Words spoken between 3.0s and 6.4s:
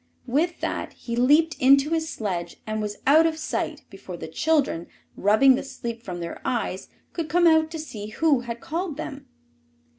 out of sight before the children, rubbing the sleep from